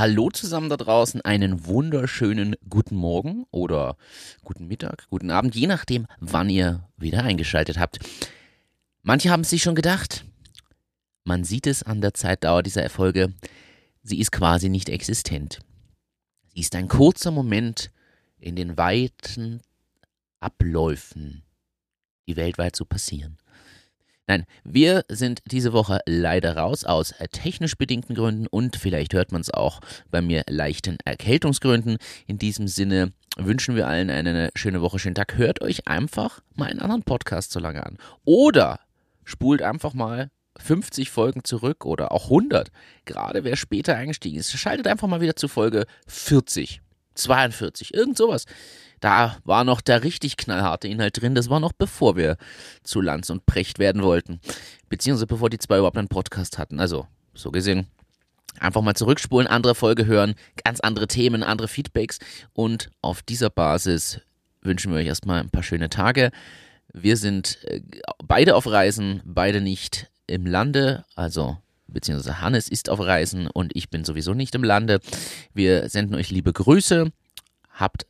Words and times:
Hallo 0.00 0.30
zusammen 0.30 0.70
da 0.70 0.78
draußen, 0.78 1.20
einen 1.20 1.66
wunderschönen 1.66 2.56
guten 2.70 2.96
Morgen 2.96 3.44
oder 3.50 3.98
guten 4.42 4.66
Mittag, 4.66 5.06
guten 5.10 5.30
Abend, 5.30 5.54
je 5.54 5.66
nachdem, 5.66 6.06
wann 6.20 6.48
ihr 6.48 6.88
wieder 6.96 7.22
eingeschaltet 7.22 7.78
habt. 7.78 7.98
Manche 9.02 9.28
haben 9.28 9.44
sich 9.44 9.62
schon 9.62 9.74
gedacht, 9.74 10.24
man 11.24 11.44
sieht 11.44 11.66
es 11.66 11.82
an 11.82 12.00
der 12.00 12.14
Zeitdauer 12.14 12.62
dieser 12.62 12.82
Erfolge, 12.82 13.34
sie 14.02 14.20
ist 14.20 14.32
quasi 14.32 14.70
nicht 14.70 14.88
existent. 14.88 15.58
Sie 16.54 16.60
ist 16.60 16.74
ein 16.76 16.88
kurzer 16.88 17.30
Moment 17.30 17.90
in 18.38 18.56
den 18.56 18.78
weiten 18.78 19.60
Abläufen, 20.40 21.42
die 22.26 22.36
weltweit 22.36 22.74
so 22.74 22.86
passieren. 22.86 23.36
Nein, 24.30 24.46
wir 24.62 25.04
sind 25.08 25.42
diese 25.50 25.72
Woche 25.72 25.98
leider 26.06 26.56
raus 26.56 26.84
aus 26.84 27.12
technisch 27.32 27.76
bedingten 27.76 28.14
Gründen 28.14 28.46
und 28.46 28.76
vielleicht 28.76 29.12
hört 29.12 29.32
man 29.32 29.40
es 29.40 29.52
auch 29.52 29.80
bei 30.12 30.22
mir 30.22 30.44
leichten 30.48 30.98
Erkältungsgründen. 31.04 31.96
In 32.28 32.38
diesem 32.38 32.68
Sinne 32.68 33.12
wünschen 33.36 33.74
wir 33.74 33.88
allen 33.88 34.08
eine 34.08 34.50
schöne 34.54 34.82
Woche, 34.82 35.00
schönen 35.00 35.16
Tag. 35.16 35.36
Hört 35.36 35.62
euch 35.62 35.88
einfach 35.88 36.42
mal 36.54 36.70
einen 36.70 36.78
anderen 36.78 37.02
Podcast 37.02 37.50
so 37.50 37.58
lange 37.58 37.84
an. 37.84 37.98
Oder 38.24 38.78
spult 39.24 39.62
einfach 39.62 39.94
mal 39.94 40.30
50 40.58 41.10
Folgen 41.10 41.42
zurück 41.42 41.84
oder 41.84 42.12
auch 42.12 42.26
100. 42.26 42.70
Gerade 43.06 43.42
wer 43.42 43.56
später 43.56 43.96
eingestiegen 43.96 44.38
ist, 44.38 44.52
schaltet 44.52 44.86
einfach 44.86 45.08
mal 45.08 45.20
wieder 45.20 45.34
zu 45.34 45.48
Folge 45.48 45.86
40, 46.06 46.82
42, 47.16 47.94
irgend 47.94 48.16
sowas. 48.16 48.44
Da 49.00 49.38
war 49.44 49.64
noch 49.64 49.80
der 49.80 50.04
richtig 50.04 50.36
knallharte 50.36 50.88
Inhalt 50.88 51.20
drin. 51.20 51.34
Das 51.34 51.50
war 51.50 51.60
noch 51.60 51.72
bevor 51.72 52.16
wir 52.16 52.36
zu 52.82 53.00
Lanz 53.00 53.30
und 53.30 53.46
Precht 53.46 53.78
werden 53.78 54.02
wollten. 54.02 54.40
Beziehungsweise 54.88 55.26
bevor 55.26 55.50
die 55.50 55.58
zwei 55.58 55.78
überhaupt 55.78 55.96
einen 55.96 56.08
Podcast 56.08 56.58
hatten. 56.58 56.80
Also, 56.80 57.06
so 57.34 57.50
gesehen, 57.50 57.86
einfach 58.58 58.82
mal 58.82 58.94
zurückspulen, 58.94 59.46
andere 59.46 59.74
Folge 59.74 60.06
hören, 60.06 60.34
ganz 60.64 60.80
andere 60.80 61.08
Themen, 61.08 61.42
andere 61.42 61.68
Feedbacks. 61.68 62.18
Und 62.52 62.90
auf 63.00 63.22
dieser 63.22 63.50
Basis 63.50 64.20
wünschen 64.62 64.92
wir 64.92 64.98
euch 64.98 65.06
erstmal 65.06 65.40
ein 65.40 65.50
paar 65.50 65.62
schöne 65.62 65.88
Tage. 65.88 66.30
Wir 66.92 67.16
sind 67.16 67.64
äh, 67.64 67.80
beide 68.22 68.56
auf 68.56 68.66
Reisen, 68.66 69.22
beide 69.24 69.60
nicht 69.60 70.10
im 70.26 70.46
Lande, 70.46 71.04
also 71.14 71.56
beziehungsweise 71.86 72.40
Hannes 72.40 72.68
ist 72.68 72.88
auf 72.88 73.00
Reisen 73.00 73.48
und 73.48 73.74
ich 73.74 73.90
bin 73.90 74.04
sowieso 74.04 74.34
nicht 74.34 74.54
im 74.54 74.62
Lande. 74.62 75.00
Wir 75.54 75.88
senden 75.88 76.14
euch 76.14 76.30
liebe 76.30 76.52
Grüße. 76.52 77.10
Habt 77.72 78.06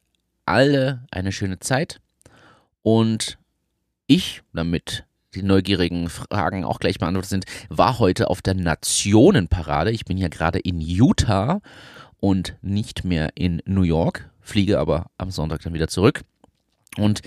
alle 0.50 1.06
eine 1.10 1.30
schöne 1.30 1.60
Zeit 1.60 2.00
und 2.82 3.38
ich, 4.06 4.42
damit 4.52 5.04
die 5.34 5.44
neugierigen 5.44 6.08
Fragen 6.08 6.64
auch 6.64 6.80
gleich 6.80 6.98
beantwortet 6.98 7.30
sind, 7.30 7.44
war 7.68 8.00
heute 8.00 8.28
auf 8.28 8.42
der 8.42 8.54
Nationenparade. 8.54 9.92
Ich 9.92 10.04
bin 10.04 10.18
ja 10.18 10.26
gerade 10.26 10.58
in 10.58 10.80
Utah 10.80 11.60
und 12.18 12.56
nicht 12.62 13.04
mehr 13.04 13.30
in 13.36 13.62
New 13.64 13.82
York, 13.82 14.28
fliege 14.40 14.80
aber 14.80 15.06
am 15.18 15.30
Sonntag 15.30 15.62
dann 15.62 15.72
wieder 15.72 15.86
zurück. 15.86 16.22
Und 16.96 17.20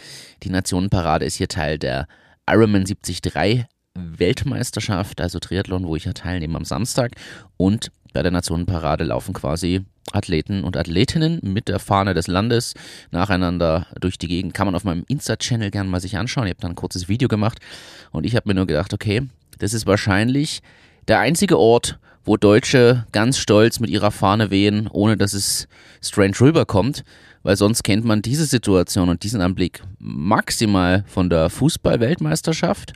die 0.43 0.49
Nationenparade 0.49 1.23
ist 1.23 1.35
hier 1.35 1.47
Teil 1.47 1.79
der 1.79 2.07
Ironman 2.45 2.83
73 2.83 3.65
Weltmeisterschaft, 3.95 5.21
also 5.21 5.39
Triathlon, 5.39 5.87
wo 5.87 5.95
ich 5.95 6.03
ja 6.03 6.13
teilnehme 6.13 6.57
am 6.57 6.65
Samstag. 6.65 7.13
Und 7.55 7.89
bei 8.13 8.21
der 8.21 8.31
Nationenparade 8.31 9.03
laufen 9.03 9.33
quasi 9.33 9.81
Athleten 10.11 10.63
und 10.63 10.77
Athletinnen 10.77 11.39
mit 11.41 11.67
der 11.67 11.79
Fahne 11.79 12.13
des 12.13 12.27
Landes 12.27 12.73
nacheinander 13.11 13.87
durch 13.99 14.17
die 14.17 14.27
Gegend. 14.27 14.53
Kann 14.53 14.67
man 14.67 14.75
auf 14.75 14.83
meinem 14.83 15.03
Insta-Channel 15.07 15.71
gerne 15.71 15.89
mal 15.89 15.99
sich 15.99 16.17
anschauen. 16.17 16.45
Ich 16.45 16.51
habe 16.51 16.61
da 16.61 16.67
ein 16.67 16.75
kurzes 16.75 17.09
Video 17.09 17.27
gemacht 17.27 17.59
und 18.11 18.25
ich 18.25 18.35
habe 18.35 18.47
mir 18.47 18.55
nur 18.55 18.67
gedacht, 18.67 18.93
okay, 18.93 19.27
das 19.59 19.73
ist 19.73 19.85
wahrscheinlich 19.85 20.61
der 21.07 21.19
einzige 21.19 21.57
Ort, 21.57 21.99
wo 22.25 22.37
Deutsche 22.37 23.05
ganz 23.11 23.37
stolz 23.37 23.79
mit 23.79 23.89
ihrer 23.89 24.11
Fahne 24.11 24.49
wehen, 24.49 24.87
ohne 24.87 25.17
dass 25.17 25.33
es 25.33 25.67
strange 26.01 26.39
rüberkommt, 26.39 27.03
weil 27.41 27.57
sonst 27.57 27.83
kennt 27.83 28.05
man 28.05 28.21
diese 28.21 28.45
Situation 28.45 29.09
und 29.09 29.23
diesen 29.23 29.41
Anblick 29.41 29.83
maximal 29.99 31.03
von 31.07 31.29
der 31.29 31.49
Fußball-Weltmeisterschaft 31.49 32.93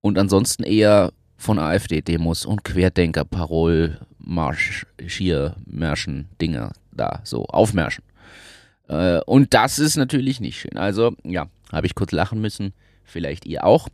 und 0.00 0.18
ansonsten 0.18 0.64
eher 0.64 1.12
von 1.38 1.58
AfD-Demos 1.58 2.44
und 2.44 2.64
Querdenker, 2.64 3.24
Parol, 3.24 3.98
Marsch, 4.18 4.84
Schier, 5.06 5.56
Märschen, 5.64 6.28
Dinger 6.42 6.72
da, 6.90 7.20
so 7.24 7.46
aufmärschen. 7.46 8.04
Äh, 8.88 9.20
und 9.20 9.54
das 9.54 9.78
ist 9.78 9.96
natürlich 9.96 10.40
nicht 10.40 10.60
schön. 10.60 10.76
Also, 10.76 11.14
ja, 11.24 11.46
habe 11.72 11.86
ich 11.86 11.94
kurz 11.94 12.12
lachen 12.12 12.40
müssen. 12.40 12.74
Vielleicht 13.04 13.46
ihr 13.46 13.64
auch. 13.64 13.88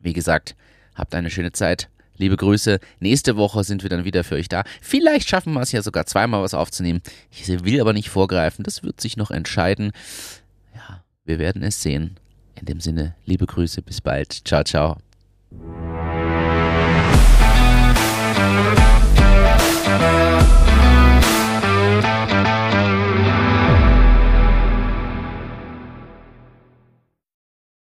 Wie 0.00 0.14
gesagt, 0.14 0.56
habt 0.94 1.14
eine 1.14 1.30
schöne 1.30 1.52
Zeit. 1.52 1.88
Liebe 2.16 2.36
Grüße. 2.36 2.80
Nächste 3.00 3.36
Woche 3.36 3.64
sind 3.64 3.82
wir 3.82 3.90
dann 3.90 4.04
wieder 4.04 4.24
für 4.24 4.36
euch 4.36 4.48
da. 4.48 4.64
Vielleicht 4.80 5.28
schaffen 5.28 5.52
wir 5.52 5.60
es 5.60 5.72
ja 5.72 5.82
sogar 5.82 6.06
zweimal 6.06 6.42
was 6.42 6.54
aufzunehmen. 6.54 7.02
Ich 7.30 7.46
will 7.64 7.80
aber 7.80 7.92
nicht 7.92 8.10
vorgreifen. 8.10 8.64
Das 8.64 8.82
wird 8.82 9.00
sich 9.00 9.16
noch 9.16 9.30
entscheiden. 9.30 9.92
Ja, 10.74 11.02
wir 11.24 11.38
werden 11.38 11.62
es 11.62 11.82
sehen. 11.82 12.16
In 12.58 12.66
dem 12.66 12.80
Sinne, 12.80 13.14
liebe 13.26 13.46
Grüße. 13.46 13.82
Bis 13.82 14.00
bald. 14.00 14.46
Ciao, 14.46 14.64
ciao. 14.64 14.98